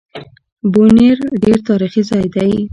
[0.73, 2.51] بونېر ډېر تاريخي ځای دی